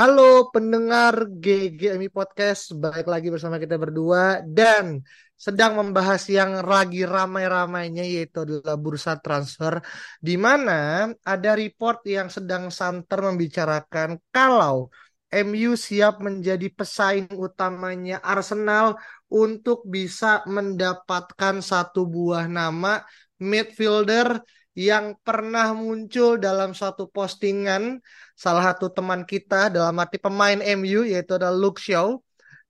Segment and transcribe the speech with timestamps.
[0.00, 5.04] Halo pendengar GGMI Podcast, balik lagi bersama kita berdua dan
[5.36, 9.76] sedang membahas yang lagi ramai-ramainya yaitu adalah bursa transfer
[10.16, 14.88] di mana ada report yang sedang santer membicarakan kalau
[15.28, 18.96] MU siap menjadi pesaing utamanya Arsenal
[19.28, 23.04] untuk bisa mendapatkan satu buah nama
[23.36, 24.40] midfielder
[24.78, 27.98] yang pernah muncul dalam suatu postingan
[28.38, 32.16] salah satu teman kita dalam arti pemain MU yaitu adalah Luke Shaw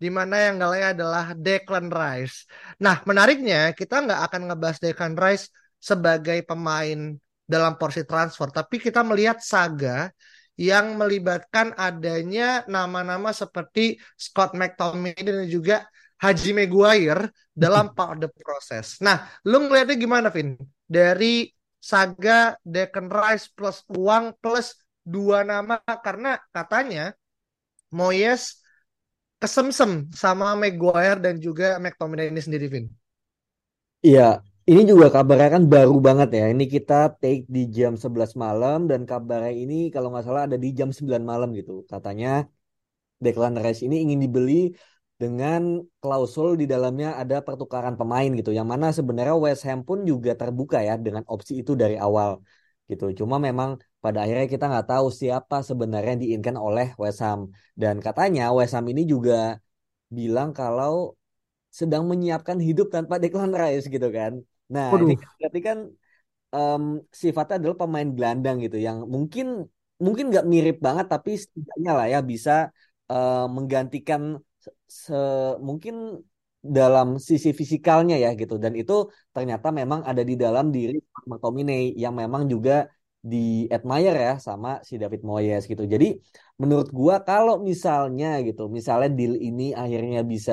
[0.01, 2.48] di mana yang galanya adalah Declan Rice.
[2.81, 9.05] Nah, menariknya kita nggak akan ngebahas Declan Rice sebagai pemain dalam porsi transfer, tapi kita
[9.05, 10.09] melihat saga
[10.57, 15.85] yang melibatkan adanya nama-nama seperti Scott McTominay dan juga
[16.20, 19.01] Haji Maguire dalam part of the process.
[19.01, 20.57] Nah, lu ngeliatnya gimana, Vin?
[20.85, 21.48] Dari
[21.81, 27.17] saga Declan Rice plus uang plus dua nama karena katanya
[27.91, 28.61] Moyes
[29.41, 32.86] kesemsem sama Maguire dan juga McTominay ini sendiri, Vin.
[34.06, 36.45] Iya, ini juga kabarnya kan baru banget ya.
[36.53, 40.69] Ini kita take di jam 11 malam dan kabarnya ini kalau nggak salah ada di
[40.78, 41.73] jam 9 malam gitu.
[41.92, 42.28] Katanya
[43.25, 44.53] Declan Rice ini ingin dibeli
[45.21, 45.61] dengan
[46.01, 50.79] klausul di dalamnya ada pertukaran pemain gitu yang mana sebenarnya West Ham pun juga terbuka
[50.89, 52.31] ya dengan opsi itu dari awal
[52.91, 53.05] gitu.
[53.19, 57.41] Cuma memang pada akhirnya kita nggak tahu siapa sebenarnya yang diinginkan oleh West Ham.
[57.77, 59.61] Dan katanya West Ham ini juga
[60.09, 60.92] bilang kalau
[61.79, 64.33] sedang menyiapkan hidup tanpa Declan Rice gitu kan.
[64.75, 65.05] Nah Waduh.
[65.05, 65.79] ini kan berarti kan
[66.57, 66.83] um,
[67.23, 69.47] sifatnya adalah pemain gelandang gitu yang mungkin
[70.01, 72.51] mungkin nggak mirip banget tapi setidaknya lah ya bisa
[73.13, 74.41] uh, menggantikan
[74.90, 75.14] se
[75.68, 75.95] mungkin
[76.78, 78.92] dalam sisi fisikalnya ya gitu dan itu
[79.34, 80.96] ternyata memang ada di dalam diri
[81.30, 82.73] McTominay yang memang juga
[83.30, 83.36] di
[83.74, 85.83] admire ya sama si David Moyes gitu.
[85.95, 86.06] Jadi
[86.61, 90.52] menurut gua kalau misalnya gitu, misalnya deal ini akhirnya bisa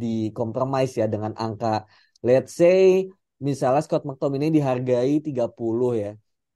[0.00, 1.84] dikompromis ya dengan angka
[2.26, 3.04] let's say
[3.48, 6.10] misalnya Scott McTominay dihargai 30 ya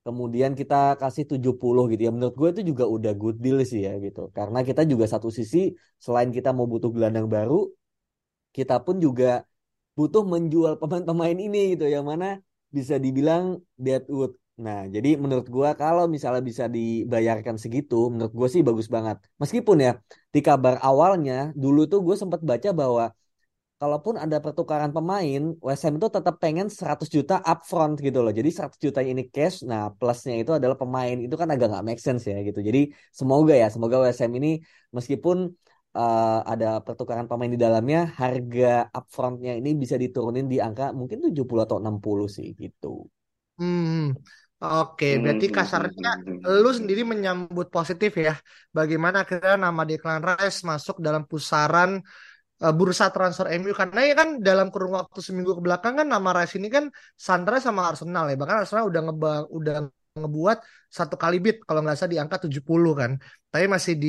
[0.07, 2.11] kemudian kita kasih 70 gitu ya.
[2.17, 4.21] Menurut gue itu juga udah good deal sih ya gitu.
[4.37, 5.59] Karena kita juga satu sisi
[6.05, 7.55] selain kita mau butuh gelandang baru
[8.57, 9.45] kita pun juga
[9.99, 11.85] butuh menjual pemain-pemain ini gitu.
[11.95, 12.27] Yang mana
[12.77, 13.45] bisa dibilang
[13.85, 19.17] Deadwood nah jadi menurut gue kalau misalnya bisa dibayarkan segitu menurut gue sih bagus banget.
[19.43, 19.93] Meskipun ya
[20.35, 23.05] di kabar awalnya dulu tuh gue sempat baca bahwa
[23.77, 28.33] kalaupun ada pertukaran pemain, West Ham itu tetap pengen 100 juta upfront gitu loh.
[28.33, 31.17] Jadi 100 juta ini cash, nah plusnya itu adalah pemain.
[31.21, 32.65] Itu kan agak nggak make sense ya gitu.
[32.65, 34.65] Jadi semoga ya, semoga West Ham ini
[34.97, 35.53] meskipun
[35.93, 41.65] uh, ada pertukaran pemain di dalamnya, harga upfrontnya ini bisa diturunin di angka mungkin 70
[41.69, 43.05] atau 60 sih gitu.
[43.61, 44.17] Hmm.
[44.57, 46.25] Oke, berarti kasarnya
[46.65, 48.33] lu sendiri menyambut positif ya.
[48.73, 52.01] Bagaimana akhirnya nama Declan Rice masuk dalam pusaran
[52.65, 56.29] uh, bursa transfer MU karena ya kan dalam kurun waktu seminggu ke belakang kan nama
[56.37, 56.85] Rice ini kan
[57.27, 58.37] Sandra sama Arsenal ya.
[58.41, 59.77] Bahkan Arsenal udah ngebang udah
[60.17, 60.59] ngebuat
[60.89, 63.13] satu kali bid kalau nggak salah di angka 70 kan.
[63.53, 64.09] Tapi masih di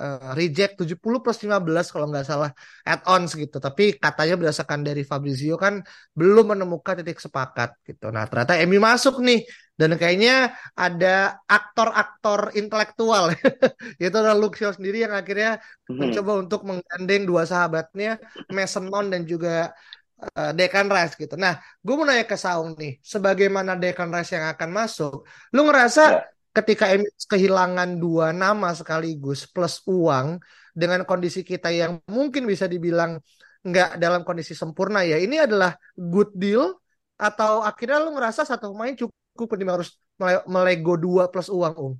[0.00, 2.50] uh, reject 70 plus 15 kalau nggak salah
[2.88, 3.60] add-ons gitu.
[3.60, 5.84] Tapi katanya berdasarkan dari Fabrizio kan
[6.16, 8.08] belum menemukan titik sepakat gitu.
[8.08, 9.44] Nah ternyata Emi masuk nih
[9.76, 13.32] dan kayaknya ada aktor-aktor intelektual
[14.02, 15.96] itu adalah Shaw sendiri yang akhirnya hmm.
[15.96, 18.20] mencoba untuk menggandeng dua sahabatnya
[18.52, 19.72] Mason Mount dan juga
[20.36, 21.40] uh, Declan Rice gitu.
[21.40, 25.24] Nah, gue mau nanya ke Saung nih, sebagaimana Declan Rice yang akan masuk,
[25.56, 26.92] lu ngerasa yeah ketika
[27.26, 30.38] kehilangan dua nama sekaligus plus uang
[30.76, 33.18] dengan kondisi kita yang mungkin bisa dibilang
[33.60, 36.76] nggak dalam kondisi sempurna ya ini adalah good deal
[37.20, 40.00] atau akhirnya lu ngerasa satu pemain cukup ketimbang harus
[40.48, 41.94] melego dua plus uang um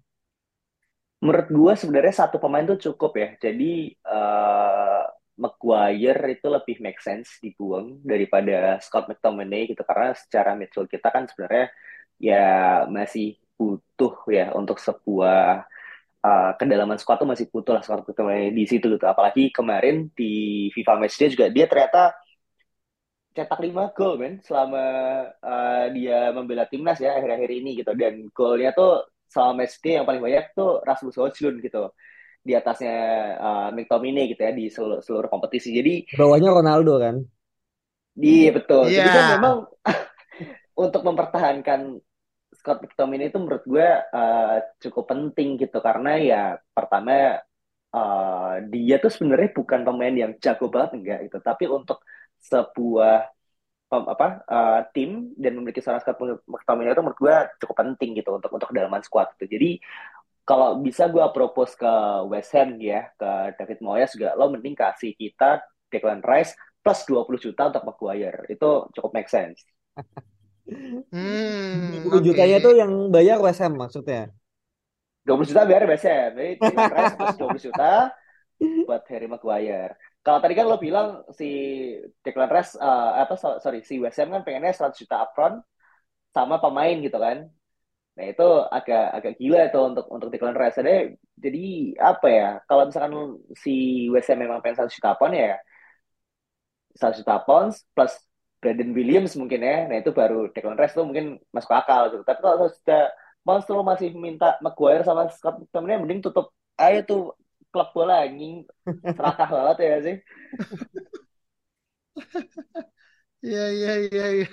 [1.21, 3.29] menurut gua sebenarnya satu pemain tuh cukup ya.
[3.37, 5.05] Jadi uh,
[5.41, 9.85] Maguire itu lebih make sense dibuang daripada Scott McTominay gitu.
[9.85, 11.73] Karena secara midfield kita kan sebenarnya
[12.21, 12.45] ya
[12.89, 15.69] masih butuh ya untuk sebuah
[16.25, 18.09] uh, kedalaman squad tuh masih butuh lah squad
[18.57, 19.05] di situ gitu.
[19.05, 22.17] Apalagi kemarin di FIFA Match dia juga dia ternyata
[23.31, 24.85] cetak 5 gol men selama
[25.39, 30.07] uh, dia membela timnas ya akhir-akhir ini gitu dan golnya tuh selama match day yang
[30.07, 31.95] paling banyak tuh Rasmus Højlund gitu
[32.43, 32.97] di atasnya
[33.39, 37.17] uh, McTominay gitu ya di seluruh, seluruh kompetisi jadi bawahnya Ronaldo kan
[38.19, 39.07] iya betul yeah.
[39.07, 39.57] jadi kan memang
[40.91, 41.81] untuk mempertahankan
[42.55, 45.79] Scott McTominay itu menurut gue uh, cukup penting gitu.
[45.79, 46.43] Karena ya
[46.75, 47.39] pertama
[47.95, 51.39] uh, dia tuh sebenarnya bukan pemain yang jago banget enggak gitu.
[51.43, 51.99] Tapi untuk
[52.41, 53.29] sebuah
[53.91, 57.37] apa uh, tim dan memiliki seorang Scott McTominay itu menurut gue
[57.67, 59.71] cukup penting gitu untuk untuk kedalaman squad itu jadi
[60.47, 61.93] kalau bisa gue propose ke
[62.31, 67.39] West Ham ya ke David Moyes juga lo mending kasih kita Declan Rice plus 20
[67.39, 68.47] juta untuk Maguire.
[68.49, 69.63] Itu cukup make sense
[71.11, 72.65] Hmm, 20 jutanya oke.
[72.65, 74.31] tuh yang bayar Ham maksudnya.
[75.27, 76.33] 20 juta biar West Ham.
[76.39, 78.11] Jadi Rice plus 20 juta
[78.87, 79.95] buat Harry Maguire.
[80.21, 81.49] Kalau tadi kan lo bilang si
[82.21, 85.65] Declan Rice uh, apa sorry si Ham kan pengennya 100 juta upfront
[86.35, 87.49] sama pemain gitu kan.
[88.17, 90.79] Nah itu agak agak gila itu untuk untuk Declan Rice.
[90.81, 90.95] Jadi,
[91.41, 91.65] jadi
[91.99, 92.49] apa ya?
[92.69, 93.13] Kalau misalkan
[93.57, 95.57] si Ham memang pengen 100 juta pound ya
[96.99, 98.15] 100 juta pounds plus
[98.61, 99.89] Brandon Williams mungkin ya.
[99.89, 102.23] Nah itu baru Declan Rice tuh mungkin masuk akal gitu.
[102.29, 103.03] Tapi kalau sudah
[103.41, 107.23] Monster masih minta Maguire sama Scott McTominay mending tutup ayo tuh
[107.73, 108.69] klub bola anjing
[109.17, 110.17] serakah banget ya sih.
[113.41, 114.25] Iya iya iya.
[114.45, 114.47] Ya.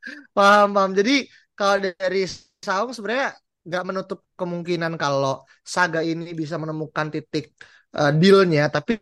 [0.36, 0.92] paham paham.
[0.94, 1.26] Jadi
[1.58, 2.22] kalau dari
[2.62, 3.34] Saung sebenarnya
[3.66, 7.52] nggak menutup kemungkinan kalau Saga ini bisa menemukan titik
[7.98, 8.70] uh, dealnya.
[8.70, 8.98] Tapi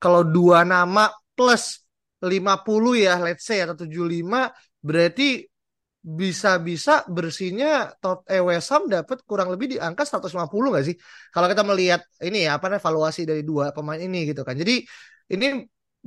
[0.00, 1.87] kalau dua nama plus
[2.22, 4.50] 50 ya let's say atau 75
[4.82, 5.46] berarti
[5.98, 10.96] bisa-bisa bersihnya tot eh, West dapat kurang lebih di angka 150 nggak sih?
[11.34, 14.54] Kalau kita melihat ini ya apa evaluasi dari dua pemain ini gitu kan.
[14.54, 14.86] Jadi
[15.34, 15.46] ini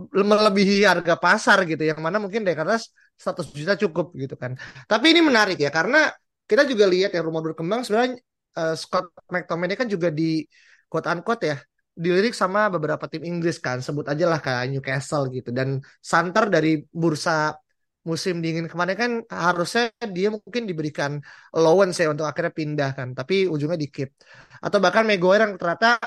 [0.09, 4.55] melebihi harga pasar gitu yang mana mungkin deh karena 100 juta cukup gitu kan.
[4.87, 6.09] Tapi ini menarik ya karena
[6.49, 8.17] kita juga lihat ya rumah berkembang sebenarnya
[8.57, 10.41] uh, Scott McTominay kan juga di
[10.87, 11.57] quote unquote ya
[11.95, 15.49] dilirik sama beberapa tim Inggris kan sebut aja lah kayak Newcastle gitu.
[15.51, 17.55] Dan santer dari bursa
[18.01, 21.21] musim dingin kemarin kan harusnya dia mungkin diberikan
[21.53, 24.09] allowance ya untuk akhirnya pindah kan tapi ujungnya dikit
[24.57, 26.01] atau bahkan Maguire yang ternyata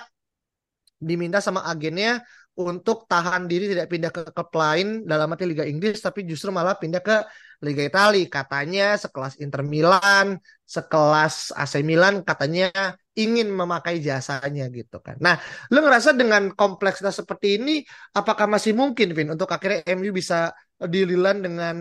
[0.99, 2.19] diminta sama agennya
[2.55, 6.79] untuk tahan diri tidak pindah ke klub lain dalam arti Liga Inggris tapi justru malah
[6.79, 7.27] pindah ke
[7.67, 8.31] Liga Italia.
[8.31, 15.17] Katanya sekelas Inter Milan sekelas AC Milan katanya ingin memakai jasanya gitu kan.
[15.23, 15.39] Nah,
[15.71, 17.73] lu ngerasa dengan kompleksitas seperti ini,
[18.19, 20.51] apakah masih mungkin, Vin, untuk akhirnya MU bisa
[20.83, 21.77] dililan dengan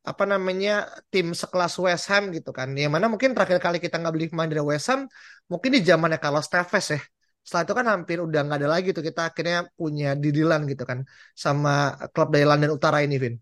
[0.00, 2.72] apa namanya tim sekelas West Ham gitu kan?
[2.72, 5.04] Yang mana mungkin terakhir kali kita nggak beli pemain dari West Ham,
[5.52, 7.00] mungkin di zamannya Carlos Tevez ya.
[7.44, 11.04] Setelah itu kan hampir udah nggak ada lagi tuh kita akhirnya punya didilan gitu kan
[11.36, 13.36] sama klub dari London Utara ini, Vin.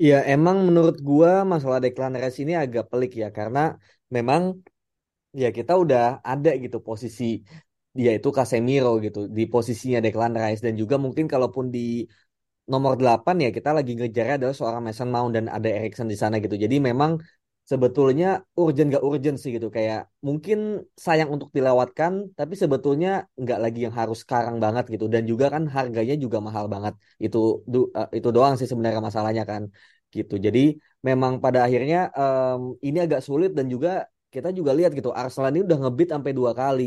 [0.00, 3.76] Iya, emang menurut gua masalah Declan Rice ini agak pelik ya karena
[4.08, 4.64] memang
[5.32, 7.24] ya kita udah ada gitu posisi
[7.98, 10.62] dia itu Casemiro gitu di posisinya Declan Rice.
[10.66, 12.06] Dan juga mungkin kalaupun di
[12.70, 16.38] nomor 8 ya kita lagi ngejar adalah seorang Mason Mount dan ada Erikson di sana
[16.38, 16.54] gitu.
[16.54, 17.18] Jadi memang
[17.66, 18.26] sebetulnya
[18.58, 19.68] urgent gak urgent sih gitu.
[19.76, 20.58] Kayak mungkin
[20.94, 25.06] sayang untuk dilewatkan tapi sebetulnya nggak lagi yang harus sekarang banget gitu.
[25.10, 26.94] Dan juga kan harganya juga mahal banget.
[27.18, 27.38] Itu
[27.98, 29.62] uh, itu doang sih sebenarnya masalahnya kan
[30.14, 30.34] gitu.
[30.46, 30.78] Jadi
[31.08, 35.62] memang pada akhirnya um, ini agak sulit dan juga kita juga lihat gitu Arsenal ini
[35.68, 36.82] udah ngebit sampai dua kali.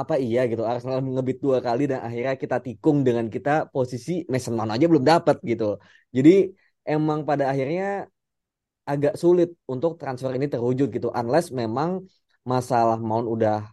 [0.00, 4.54] Apa iya gitu Arsenal ngebit dua kali dan akhirnya kita tikung dengan kita posisi Mason
[4.58, 5.64] Mount aja belum dapat gitu.
[6.16, 6.30] Jadi
[6.86, 8.10] emang pada akhirnya
[8.88, 11.90] agak sulit untuk transfer ini terwujud gitu unless memang
[12.52, 13.68] masalah Mount udah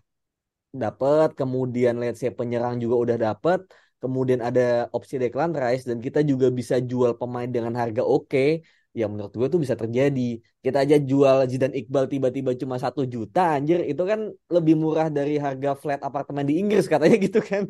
[0.75, 3.63] dapat kemudian let's say penyerang juga udah dapat
[4.03, 8.49] kemudian ada opsi Declan Rice dan kita juga bisa jual pemain dengan harga oke okay,
[8.95, 10.39] ya menurut gue tuh bisa terjadi.
[10.63, 15.35] Kita aja jual Zidan Iqbal tiba-tiba cuma satu juta anjir itu kan lebih murah dari
[15.35, 17.67] harga flat apartemen di Inggris katanya gitu kan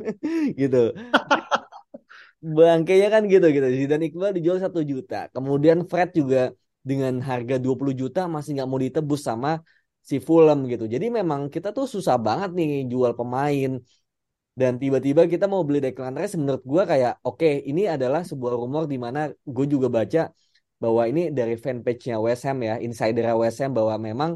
[0.62, 0.94] gitu.
[2.46, 3.68] Bangkainya kan gitu gitu.
[3.74, 6.54] Zidan Iqbal dijual satu juta kemudian Fred juga
[6.86, 9.66] dengan harga 20 juta masih nggak mau ditebus sama
[10.06, 10.86] si Fulham gitu.
[10.86, 13.82] Jadi memang kita tuh susah banget nih jual pemain.
[14.56, 18.56] Dan tiba-tiba kita mau beli Declan Rice menurut gue kayak oke okay, ini adalah sebuah
[18.56, 20.32] rumor di mana gue juga baca
[20.82, 24.32] bahwa ini dari fanpage-nya West Ham ya, insider West Ham bahwa memang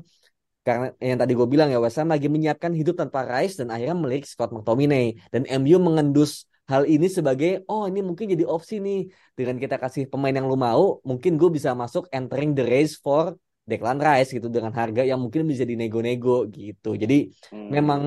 [0.63, 3.97] karena yang tadi gue bilang ya West Ham lagi menyiapkan hidup tanpa Rice dan akhirnya
[3.97, 5.17] melirik Scott McTominay.
[5.33, 9.09] Dan MU mengendus hal ini sebagai oh ini mungkin jadi opsi nih.
[9.33, 13.35] Dengan kita kasih pemain yang lu mau mungkin gue bisa masuk entering the race for
[13.69, 16.97] Declan Rice gitu dengan harga yang mungkin bisa dinego-nego gitu.
[16.97, 17.69] Jadi hmm.
[17.69, 18.01] memang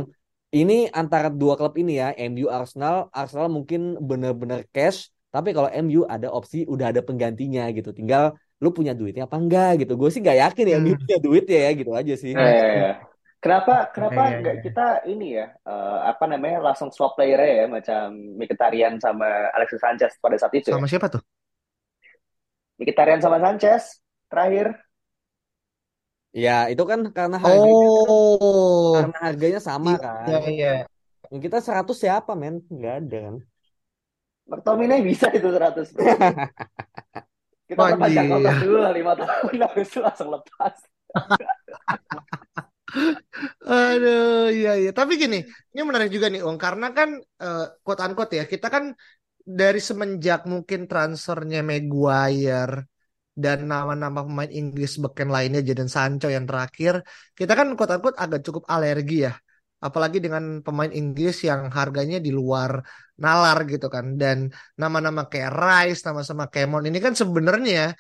[0.52, 3.08] ini antara dua klub ini ya MU Arsenal.
[3.14, 7.90] Arsenal mungkin benar-benar cash Tapi kalau MU ada opsi udah ada penggantinya gitu.
[7.98, 8.22] Tinggal
[8.62, 9.92] lu punya duitnya apa enggak gitu.
[10.00, 11.02] Gue sih nggak yakin ya MU Hmm.
[11.02, 12.34] punya duit ya gitu aja sih.
[12.34, 12.90] Ya, ya, ya.
[13.42, 14.62] Kenapa kenapa Iya, iya, nggak iya.
[14.64, 19.26] kita ini ya eh, apa namanya langsung swap player ya macam Mkhitaryan sama
[19.58, 20.78] Alexis Sanchez pada saat itu ya.
[20.78, 21.22] Sama siapa tuh?
[22.80, 23.84] Mkhitaryan sama Sanchez
[24.30, 24.76] terakhir.
[26.42, 30.28] Ya itu kan karena harganya Oh, karena harganya sama iya, kan.
[30.28, 30.68] iya, iya.
[31.32, 32.54] Yang kita 100 siapa men?
[32.76, 33.36] Nggak ada kan.
[34.52, 36.04] McTominay bisa itu 100 bro.
[37.68, 38.28] Kita perpanjang Wajib.
[38.28, 40.76] kontrak dulu lah 5 tahun habis itu langsung lepas.
[43.66, 44.90] Aduh, iya iya.
[44.98, 45.36] Tapi gini,
[45.72, 47.08] ini menarik juga nih, Ong, karena kan
[47.42, 48.84] eh, quote unquote ya, kita kan
[49.60, 52.74] dari semenjak mungkin transfernya Maguire
[53.42, 56.94] dan nama-nama pemain Inggris beken lainnya Jadon Sancho yang terakhir,
[57.38, 59.32] kita kan quote unquote agak cukup alergi ya.
[59.86, 62.70] Apalagi dengan pemain Inggris yang harganya di luar
[63.18, 64.14] nalar gitu kan.
[64.20, 64.38] Dan
[64.78, 67.92] nama-nama kayak Rice, nama-nama kayak Mount ini kan sebenarnya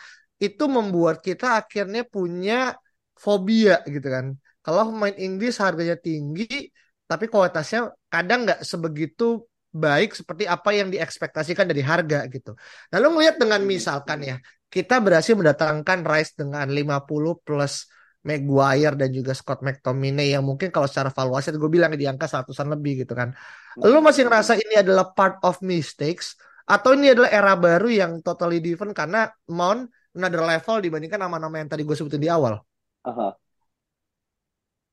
[0.42, 2.74] itu membuat kita akhirnya punya
[3.18, 4.26] fobia gitu kan.
[4.62, 6.70] Kalau pemain Inggris harganya tinggi,
[7.10, 9.24] tapi kualitasnya kadang nggak sebegitu
[9.72, 12.52] baik seperti apa yang diekspektasikan dari harga gitu.
[12.92, 14.36] Lalu ngelihat dengan misalkan ya,
[14.68, 17.88] kita berhasil mendatangkan Rice dengan 50 plus
[18.22, 22.70] Maguire dan juga Scott McTominay yang mungkin kalau secara valuasi gue bilang di angka seratusan
[22.70, 23.34] lebih gitu kan.
[23.82, 28.62] Lu masih ngerasa ini adalah part of mistakes atau ini adalah era baru yang totally
[28.62, 32.62] different karena Mount another level dibandingkan nama-nama yang tadi gue sebutin di awal.
[33.02, 33.34] Aha.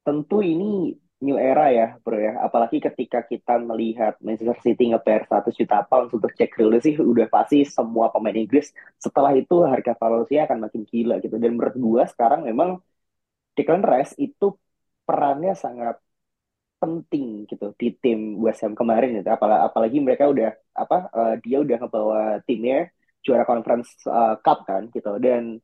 [0.02, 2.40] Tentu ini new era ya, bro ya.
[2.40, 7.28] Apalagi ketika kita melihat Manchester City nge-pair 100 juta pounds untuk Jack Grealish sih udah
[7.28, 11.36] pasti semua pemain Inggris setelah itu harga valuasinya akan makin gila gitu.
[11.36, 12.80] Dan menurut gua sekarang memang
[13.56, 14.46] Declan Rice itu
[15.08, 15.96] perannya sangat
[16.80, 19.30] penting gitu di tim West Ham kemarin gitu.
[19.30, 22.88] Apalagi, apalagi mereka udah apa eh, dia udah ngebawa timnya
[23.26, 25.60] juara conference eh, cup kan gitu dan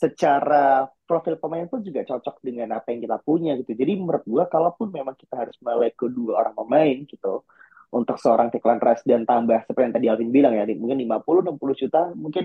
[0.00, 3.72] secara profil pemain pun juga cocok dengan apa yang kita punya gitu.
[3.76, 7.44] Jadi menurut gua kalaupun memang kita harus melek kedua orang pemain gitu
[7.90, 11.74] untuk seorang Declan Rice dan tambah seperti yang tadi Alvin bilang ya mungkin 50 60
[11.82, 12.44] juta mungkin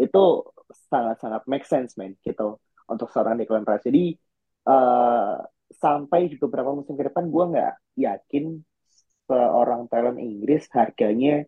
[0.00, 0.22] itu
[0.90, 2.56] sangat-sangat make sense man gitu
[2.88, 3.84] untuk seorang Declan Rice.
[3.86, 4.16] Jadi
[4.70, 5.34] eh,
[5.82, 7.72] sampai di beberapa musim ke depan gue nggak
[8.04, 8.44] yakin
[9.28, 11.44] seorang talent Inggris harganya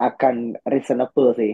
[0.00, 0.34] akan
[0.70, 1.52] reasonable sih.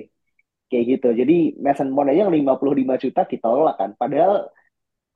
[0.70, 1.08] Kayak gitu.
[1.20, 3.90] Jadi Mason Mount aja yang 55 juta ditolak kan.
[4.00, 4.34] Padahal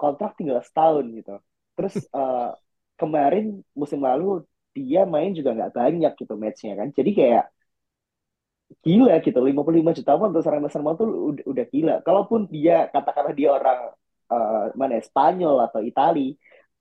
[0.01, 1.35] kontrak tinggal setahun gitu.
[1.77, 2.51] Terus eh,
[3.01, 3.45] kemarin
[3.81, 4.45] musim lalu
[4.77, 6.89] dia main juga nggak banyak gitu matchnya kan.
[6.99, 7.45] Jadi kayak
[8.85, 9.39] gila gitu.
[9.49, 11.95] 55 juta pun untuk seorang Mason Mount tuh udah, udah gila.
[12.07, 13.79] Kalaupun dia katakanlah dia orang
[14.33, 16.21] eh, mana ya, Spanyol atau Itali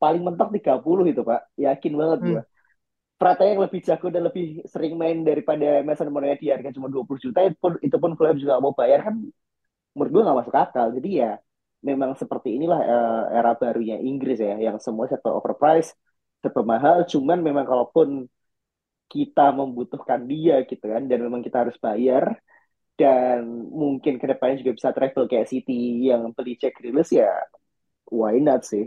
[0.02, 1.40] paling mentok 30 itu Pak.
[1.66, 2.38] Yakin banget Hmm.
[2.38, 2.42] gua.
[3.22, 7.22] Prata yang lebih jago dan lebih sering main daripada Mason Mount di harga cuma 20
[7.26, 9.16] juta itu pun itu pun klub juga mau bayar kan
[9.96, 10.88] menurut gua nggak masuk akal.
[10.98, 11.32] Jadi ya
[11.90, 15.94] memang seperti inilah eh, era barunya Inggris ya yang semua serba overpriced,
[16.44, 16.98] serba mahal.
[17.12, 18.10] Cuman memang kalaupun
[19.14, 22.24] kita membutuhkan dia gitu kan dan memang kita harus bayar
[23.00, 27.30] dan mungkin ke depannya juga bisa travel kayak City yang beli Jack Grealish ya
[28.12, 28.86] why not sih?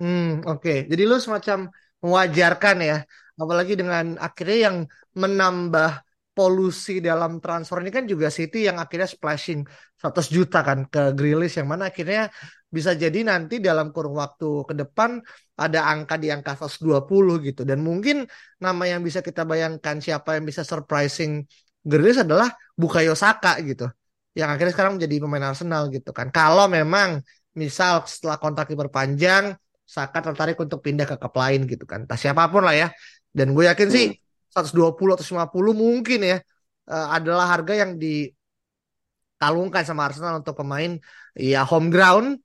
[0.00, 0.70] Hmm, oke.
[0.90, 1.58] Jadi lu semacam
[2.04, 2.94] mewajarkan ya,
[3.36, 4.76] apalagi dengan akhirnya yang
[5.12, 5.90] menambah
[6.32, 9.60] polusi dalam transfer ini kan juga City yang akhirnya splashing
[10.00, 12.32] 100 juta kan ke Grealish yang mana akhirnya
[12.76, 15.20] bisa jadi nanti dalam kurun waktu ke depan
[15.58, 18.24] ada angka di angka 120 gitu dan mungkin
[18.62, 21.44] nama yang bisa kita bayangkan siapa yang bisa surprising
[21.84, 22.48] Grealish adalah
[22.80, 23.86] Bukayo Saka gitu
[24.38, 27.20] yang akhirnya sekarang menjadi pemain Arsenal gitu kan kalau memang
[27.52, 29.58] misal setelah kontrak diperpanjang
[29.90, 32.06] Saka tertarik untuk pindah ke klub lain gitu kan.
[32.06, 32.94] Entah siapa pun lah ya.
[33.34, 34.14] Dan gue yakin sih
[34.54, 36.38] 120 atau 50 mungkin ya
[36.86, 40.94] eh, adalah harga yang dikalungkan sama Arsenal untuk pemain
[41.34, 42.38] ya home ground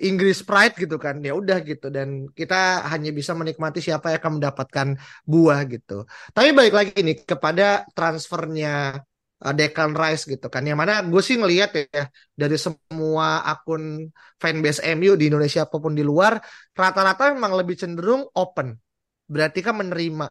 [0.00, 1.20] Inggris Pride gitu kan.
[1.20, 4.96] Ya udah gitu dan kita hanya bisa menikmati siapa yang akan mendapatkan
[5.28, 6.08] buah gitu.
[6.32, 9.04] Tapi balik lagi nih kepada transfernya
[9.44, 10.62] eh, Declan Rice gitu kan.
[10.68, 12.04] Yang mana gue sih ngelihat ya
[12.34, 14.08] dari semua akun
[14.42, 16.38] fanbase MU di Indonesia apa pun di luar
[16.74, 18.74] rata-rata memang lebih cenderung open.
[19.28, 20.26] Berarti kan menerima.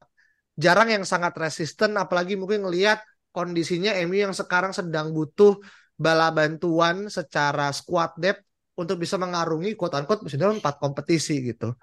[0.58, 2.98] Jarang yang sangat resisten apalagi mungkin ngelihat
[3.30, 5.54] kondisinya MU yang sekarang sedang butuh
[5.94, 8.42] bala bantuan secara squad depth
[8.78, 11.78] untuk bisa mengarungi quote unquote misalnya empat kompetisi gitu.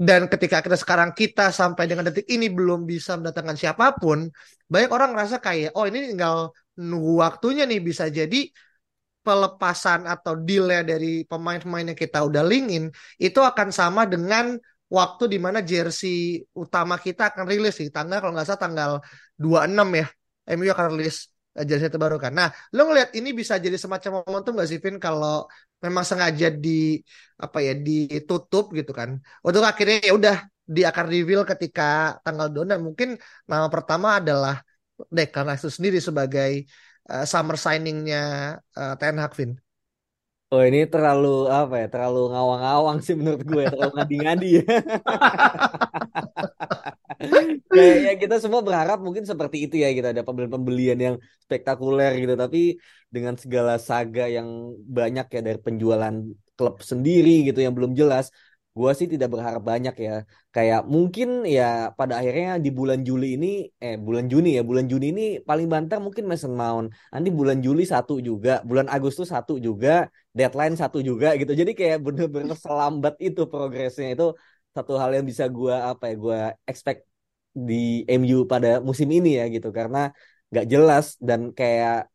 [0.00, 4.32] Dan ketika kita sekarang kita sampai dengan detik ini belum bisa mendatangkan siapa pun,
[4.72, 8.48] banyak orang ngerasa kayak oh ini tinggal nunggu waktunya nih bisa jadi
[9.20, 12.88] pelepasan atau delay dari pemain-pemain yang kita udah linkin
[13.20, 14.56] itu akan sama dengan
[14.88, 18.90] waktu di mana jersey utama kita akan rilis di tanggal kalau nggak salah tanggal
[19.36, 20.06] 26 ya.
[20.56, 21.28] MU akan rilis
[21.58, 22.32] eh, jersey terbarukan.
[22.38, 25.46] Nah, lo ngelihat ini bisa jadi semacam momentum gak sih, Vin, kalau
[25.84, 27.00] memang sengaja di
[27.44, 29.10] apa ya ditutup gitu kan?
[29.46, 30.36] Untuk akhirnya ya udah
[30.70, 33.18] di akan reveal ketika tanggal 2 dan mungkin
[33.50, 34.62] nama pertama adalah
[35.10, 36.50] Declan Rice itu sendiri sebagai
[37.10, 38.22] uh, summer signingnya
[38.76, 39.56] uh, Ten Hag, Vin.
[40.50, 41.86] Oh ini terlalu apa ya?
[41.86, 44.50] Terlalu ngawang-ngawang sih menurut gue, terlalu ngadi-ngadi.
[44.66, 44.82] Kayak
[48.06, 52.58] ya kita semua berharap mungkin seperti itu ya kita ada pembelian-pembelian yang spektakuler gitu, tapi
[53.14, 54.48] dengan segala saga yang
[54.96, 56.14] banyak ya dari penjualan
[56.56, 58.32] klub sendiri gitu yang belum jelas,
[58.78, 60.12] Gua sih tidak berharap banyak ya.
[60.54, 63.46] Kayak mungkin ya pada akhirnya di bulan Juli ini,
[63.82, 66.86] eh bulan Juni ya, bulan Juni ini paling banter mungkin Mason Mount.
[67.12, 70.06] Nanti bulan Juli satu juga, bulan Agustus satu juga,
[70.38, 71.50] deadline satu juga gitu.
[71.60, 74.24] Jadi kayak bener-bener selambat itu progresnya itu
[74.70, 76.38] satu hal yang bisa gua apa ya, gua
[76.70, 77.09] expect
[77.68, 79.68] di MU pada musim ini ya gitu.
[79.78, 79.98] Karena
[80.50, 82.10] nggak jelas dan kayak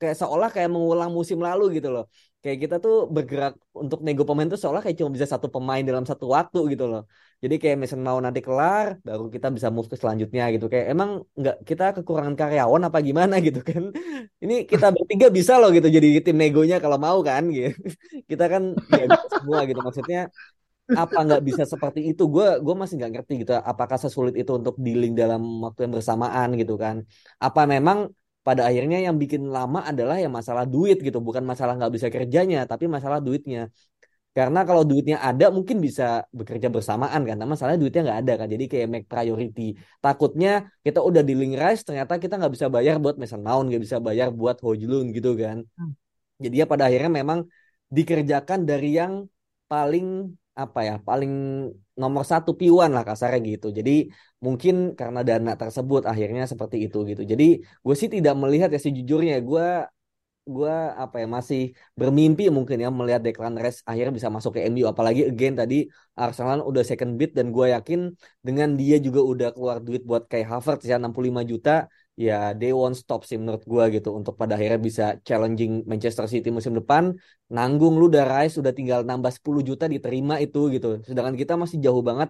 [0.00, 2.04] kayak seolah kayak mengulang musim lalu gitu loh
[2.46, 6.04] kayak kita tuh bergerak untuk nego pemain tuh seolah kayak cuma bisa satu pemain dalam
[6.10, 7.02] satu waktu gitu loh.
[7.42, 10.70] Jadi kayak Mason mau nanti kelar, baru kita bisa move ke selanjutnya gitu.
[10.72, 13.82] Kayak emang nggak kita kekurangan karyawan apa gimana gitu kan?
[14.42, 17.74] Ini kita bertiga bisa loh gitu jadi tim negonya kalau mau kan gitu.
[18.30, 18.62] Kita kan
[18.94, 19.04] ya
[19.34, 20.18] semua gitu maksudnya
[20.94, 22.22] apa nggak bisa seperti itu?
[22.30, 26.48] Gue gue masih nggak ngerti gitu apakah sesulit itu untuk dealing dalam waktu yang bersamaan
[26.60, 27.02] gitu kan?
[27.42, 28.14] Apa memang
[28.46, 32.62] pada akhirnya yang bikin lama adalah yang masalah duit gitu bukan masalah nggak bisa kerjanya
[32.70, 33.74] tapi masalah duitnya.
[34.36, 38.46] Karena kalau duitnya ada mungkin bisa bekerja bersamaan kan tapi masalahnya duitnya nggak ada kan
[38.54, 39.74] jadi kayak make priority.
[39.98, 43.82] Takutnya kita udah di link rise ternyata kita nggak bisa bayar buat Mason Mount nggak
[43.82, 45.66] bisa bayar buat Hojlund gitu kan.
[45.78, 45.92] Hmm.
[46.36, 47.48] jadi ya pada akhirnya memang
[47.88, 49.24] dikerjakan dari yang
[49.72, 51.32] paling apa ya paling
[52.00, 53.66] nomor satu piwan lah kasarnya gitu.
[53.78, 53.90] Jadi
[54.44, 57.22] mungkin karena dana tersebut akhirnya seperti itu gitu.
[57.32, 57.44] Jadi
[57.84, 59.64] gue sih tidak melihat ya sejujurnya gue
[60.46, 61.60] gue apa ya masih
[61.98, 66.62] bermimpi mungkin ya melihat Declan Rice akhirnya bisa masuk ke MU apalagi again tadi Arsenal
[66.70, 68.14] udah second bid dan gue yakin
[68.46, 72.96] dengan dia juga udah keluar duit buat kayak Havertz ya 65 juta ya they won't
[73.02, 77.12] stop sih menurut gue gitu untuk pada akhirnya bisa challenging Manchester City musim depan
[77.52, 81.78] nanggung lu udah Rice udah tinggal nambah 10 juta diterima itu gitu sedangkan kita masih
[81.84, 82.28] jauh banget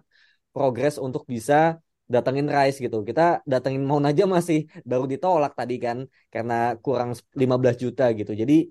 [0.55, 3.03] progres untuk bisa datengin Rice gitu.
[3.09, 5.99] Kita datengin Mount aja masih baru ditolak tadi kan
[6.33, 8.33] karena kurang 15 juta gitu.
[8.33, 8.71] Jadi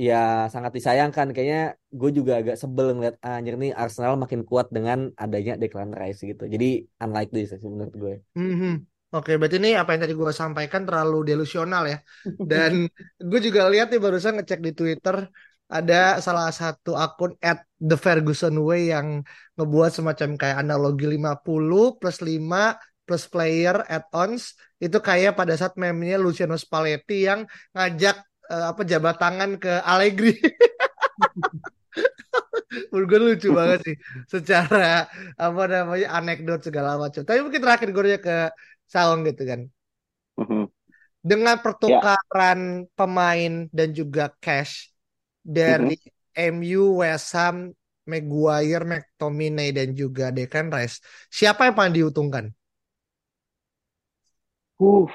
[0.00, 4.72] ya sangat disayangkan kayaknya gue juga agak sebel ngeliat ah, anjir nih Arsenal makin kuat
[4.72, 6.48] dengan adanya Declan Rice gitu.
[6.48, 8.14] Jadi unlikely sih menurut gue.
[8.34, 8.89] Mm -hmm.
[9.10, 11.98] Oke, berarti ini apa yang tadi gue sampaikan terlalu delusional ya.
[12.50, 12.86] Dan
[13.18, 15.26] gue juga lihat nih barusan ngecek di Twitter
[15.70, 19.22] ada salah satu akun at The Ferguson Way yang
[19.54, 22.74] ngebuat semacam kayak analogi 50 plus 5
[23.06, 28.16] plus player add-ons itu kayak pada saat meme-nya Luciano Spalletti yang ngajak
[28.50, 30.34] uh, apa jabat tangan ke Allegri.
[32.90, 33.96] Menurut gue lucu banget sih
[34.30, 37.26] secara apa namanya anekdot segala macam.
[37.26, 38.36] Tapi mungkin terakhir gue ke
[38.90, 39.60] Saung gitu kan.
[40.42, 40.64] Mm-hmm.
[41.22, 42.90] Dengan pertukaran yeah.
[42.98, 44.90] pemain dan juga cash
[45.46, 46.58] dari mm-hmm.
[46.58, 47.70] MU, West Ham,
[48.10, 50.98] Maguire, McTominay dan juga Declan Rice,
[51.30, 52.50] siapa yang paling diuntungkan?
[54.80, 55.06] Uh,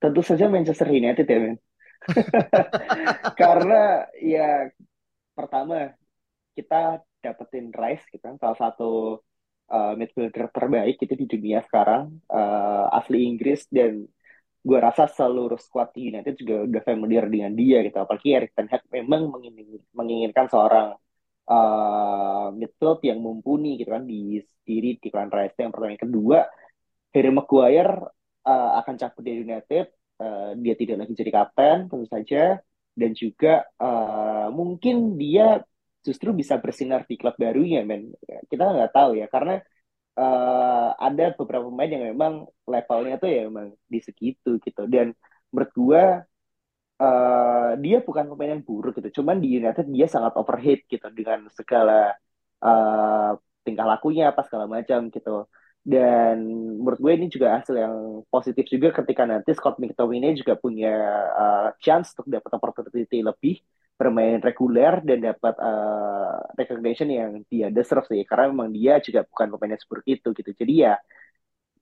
[0.00, 1.56] tentu saja Manchester United ya, men.
[3.40, 4.72] Karena ya
[5.36, 5.92] pertama
[6.56, 9.20] kita dapetin Rice gitu kan salah satu
[9.70, 13.70] uh, midfielder terbaik itu di dunia sekarang uh, asli Inggris.
[13.70, 14.04] Dan
[14.60, 17.96] gue rasa seluruh squad United juga udah familiar dengan dia gitu.
[17.96, 19.32] Apalagi Erik Ten Hag memang
[19.96, 20.98] menginginkan seorang
[21.48, 25.56] uh, midfield yang mumpuni gitu kan di diri di Clan Rice.
[25.56, 25.92] Yang pertama.
[25.94, 26.38] Yang kedua
[27.14, 27.94] Harry Maguire
[28.44, 29.86] uh, akan cabut dari United.
[30.20, 32.60] Uh, dia tidak lagi jadi kapten tentu saja.
[32.90, 35.62] Dan juga uh, mungkin dia
[36.06, 38.02] justru bisa bersinar di klub barunya men.
[38.50, 39.60] Kita nggak tahu ya karena
[40.20, 42.32] uh, ada beberapa pemain yang memang
[42.72, 44.82] levelnya tuh ya memang di segitu gitu.
[44.88, 45.12] Dan
[45.52, 46.02] menurut gue
[47.02, 49.22] uh, dia bukan pemain yang buruk gitu.
[49.22, 52.16] Cuman di United dia sangat overheat gitu dengan segala
[52.64, 55.48] uh, tingkah lakunya apa segala macam gitu.
[55.80, 56.36] Dan
[56.80, 57.96] menurut gue ini juga hasil yang
[58.28, 60.92] positif juga ketika nanti Scott McTominay juga punya
[61.32, 63.64] uh, chance untuk dapat opportunity lebih
[64.00, 68.24] bermain reguler dan dapat uh, recognition yang dia deserve sih.
[68.28, 70.50] Karena memang dia juga bukan pemain yang seperti itu gitu.
[70.60, 70.94] Jadi ya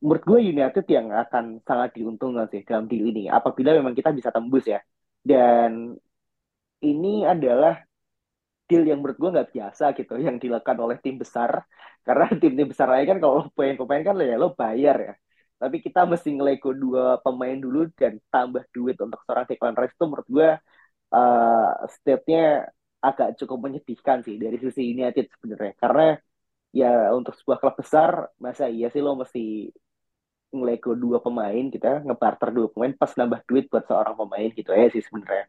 [0.03, 3.31] menurut gue United yang akan sangat diuntungkan sih dalam deal ini.
[3.31, 4.81] Apabila memang kita bisa tembus ya.
[5.23, 5.95] Dan
[6.83, 7.75] ini adalah
[8.69, 11.65] deal yang menurut gue nggak biasa gitu yang dilakukan oleh tim besar.
[12.07, 15.13] Karena tim-tim besar lain kan kalau pemain-pemain kan ya lo bayar ya.
[15.59, 20.05] Tapi kita mesti ngelego dua pemain dulu dan tambah duit untuk seorang Declan Rice itu
[20.07, 20.49] menurut gue
[21.13, 22.69] uh, state-nya
[22.99, 26.07] agak cukup menyedihkan sih dari sisi United sebenarnya karena
[26.75, 29.71] ya untuk sebuah klub besar masa iya sih lo mesti
[30.49, 34.89] ngelego dua pemain kita ngebarter dua pemain pas nambah duit buat seorang pemain gitu ya
[34.89, 35.47] sih sebenarnya.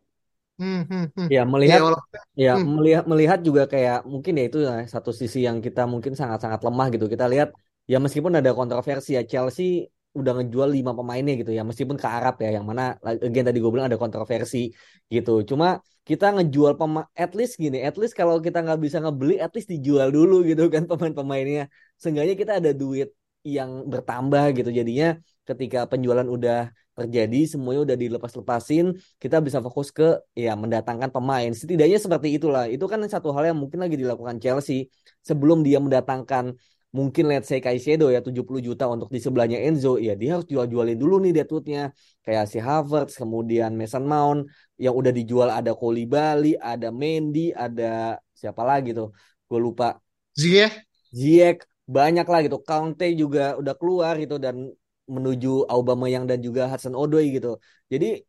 [0.59, 1.27] Hmm, hmm, hmm.
[1.31, 2.67] Ya melihat Ya, ya hmm.
[2.75, 6.87] melihat melihat juga kayak mungkin ya itu ya, satu sisi yang kita mungkin sangat-sangat lemah
[6.91, 7.07] gitu.
[7.07, 7.55] Kita lihat
[7.87, 12.41] ya meskipun ada kontroversi ya Chelsea udah ngejual lima pemainnya gitu ya meskipun ke Arab
[12.41, 14.73] ya yang mana again tadi gue bilang ada kontroversi
[15.13, 15.45] gitu.
[15.45, 19.53] Cuma kita ngejual pemain at least gini, at least kalau kita nggak bisa ngebeli at
[19.53, 21.69] least dijual dulu gitu kan pemain-pemainnya.
[22.01, 23.13] Seenggaknya kita ada duit
[23.45, 24.69] yang bertambah gitu.
[24.73, 28.85] Jadinya ketika penjualan udah terjadi semuanya udah dilepas-lepasin
[29.23, 33.57] kita bisa fokus ke ya mendatangkan pemain setidaknya seperti itulah itu kan satu hal yang
[33.57, 34.91] mungkin lagi dilakukan Chelsea
[35.23, 40.17] sebelum dia mendatangkan mungkin let's say Caicedo ya 70 juta untuk di sebelahnya Enzo ya
[40.17, 41.93] dia harus jual-jualin dulu nih deadwoodnya
[42.25, 44.49] kayak si Havertz kemudian Mason Mount
[44.81, 49.13] yang udah dijual ada Koulibaly ada Mendy ada siapa lagi tuh
[49.45, 50.01] gue lupa
[50.33, 50.81] Ziyech
[51.13, 54.69] Ziyech banyak lah gitu Conte juga udah keluar gitu dan
[55.09, 57.57] menuju Aubameyang dan juga Hudson Odoi gitu.
[57.89, 58.21] Jadi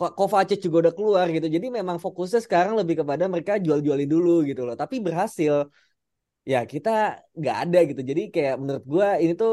[0.00, 1.46] Kovacic juga udah keluar gitu.
[1.46, 4.74] Jadi memang fokusnya sekarang lebih kepada mereka jual-jualin dulu gitu loh.
[4.74, 5.68] Tapi berhasil.
[6.42, 6.90] Ya kita
[7.38, 8.00] nggak ada gitu.
[8.10, 9.52] Jadi kayak menurut gue ini tuh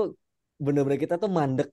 [0.60, 1.70] bener-bener kita tuh mandek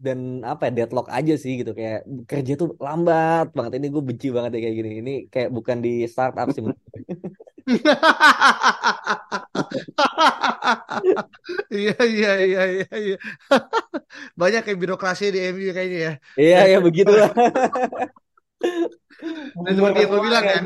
[0.00, 4.32] dan apa ya deadlock aja sih gitu kayak kerja tuh lambat banget ini gue benci
[4.32, 6.64] banget ya kayak gini ini kayak bukan di startup sih
[11.70, 13.16] Iya iya iya iya iya.
[14.40, 16.12] Banyak kayak birokrasi di MU kayaknya ya.
[16.34, 17.30] Iya ya begitulah.
[19.64, 20.64] Dan seperti yang gue bilang kan,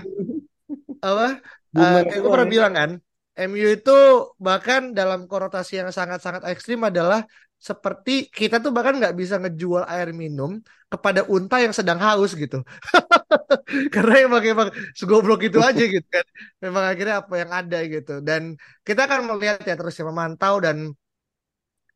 [1.02, 1.28] apa?
[1.74, 2.90] Uh, kayak gue pernah bilang kan,
[3.34, 3.90] MU itu
[4.38, 7.26] bahkan dalam konotasi yang sangat-sangat ekstrim adalah
[7.58, 10.60] seperti kita tuh bahkan nggak bisa ngejual air minum
[10.92, 12.60] kepada unta yang sedang haus gitu.
[13.94, 14.68] Karena emang emang
[14.98, 16.26] segoblok itu aja gitu kan.
[16.60, 18.12] Memang akhirnya apa yang ada gitu.
[18.20, 18.42] Dan
[18.86, 20.76] kita akan melihat ya terus ya memantau dan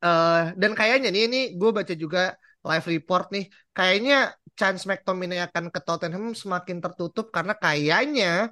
[0.05, 3.45] uh, dan kayaknya nih ini gue baca juga live report nih.
[3.77, 8.51] Kayaknya chance McTominay akan ke Tottenham semakin tertutup karena kayaknya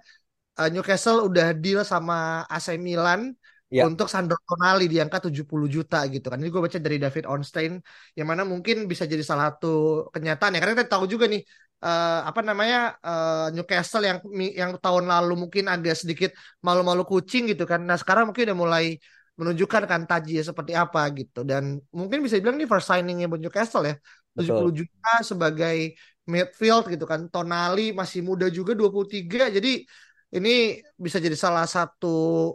[0.58, 3.32] uh, Newcastle udah deal sama AC Milan
[3.70, 3.84] ya.
[3.86, 6.38] untuk Sandro Tonali di angka 70 juta gitu kan.
[6.40, 7.78] Ini gue baca dari David Onstein
[8.16, 11.42] yang mana mungkin bisa jadi salah satu kenyataan ya karena kita tahu juga nih
[11.84, 14.18] uh, apa namanya uh, Newcastle yang
[14.54, 16.30] yang tahun lalu mungkin agak sedikit
[16.64, 17.84] malu-malu kucing gitu kan.
[17.84, 18.86] Nah, sekarang mungkin udah mulai
[19.36, 23.84] menunjukkan kan taji seperti apa gitu dan mungkin bisa dibilang ini first signingnya buat Newcastle
[23.84, 23.94] ya.
[24.36, 24.84] 70 Betul.
[24.84, 25.76] juta sebagai
[26.28, 27.28] midfield gitu kan.
[27.32, 29.48] Tonali masih muda juga 23.
[29.48, 29.84] Jadi
[30.36, 32.52] ini bisa jadi salah satu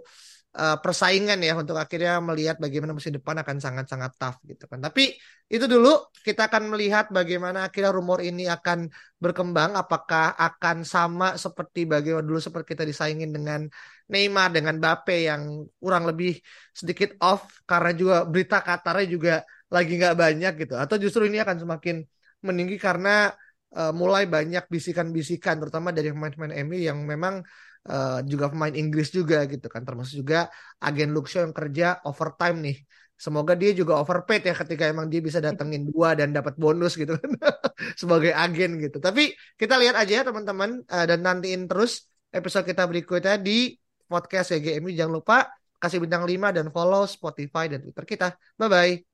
[0.56, 4.80] uh, persaingan ya untuk akhirnya melihat bagaimana musim depan akan sangat-sangat tough gitu kan.
[4.84, 5.16] Tapi
[5.52, 8.88] itu dulu kita akan melihat bagaimana akhirnya rumor ini akan
[9.20, 13.68] berkembang apakah akan sama seperti bagaimana dulu seperti kita disaingin dengan
[14.12, 16.40] Neymar dengan Bape yang kurang lebih
[16.76, 19.34] sedikit off karena juga berita Qatarnya juga
[19.72, 22.04] lagi nggak banyak gitu atau justru ini akan semakin
[22.44, 23.32] meninggi karena
[23.76, 27.40] uh, mulai banyak bisikan-bisikan terutama dari pemain-pemain MU yang memang
[27.88, 29.82] uh, juga pemain Inggris juga gitu kan.
[29.88, 32.78] Termasuk juga agen Luxio yang kerja overtime nih.
[33.22, 37.14] Semoga dia juga overpaid ya ketika emang dia bisa datengin dua dan dapat bonus gitu
[37.18, 37.32] kan.
[38.02, 38.98] Sebagai agen gitu.
[38.98, 40.82] Tapi kita lihat aja ya teman-teman.
[40.90, 43.78] Uh, dan nantiin terus episode kita berikutnya di
[44.10, 45.38] podcast YGMU jangan lupa
[45.82, 48.28] kasih bintang 5 dan follow Spotify dan Twitter kita.
[48.58, 49.11] Bye bye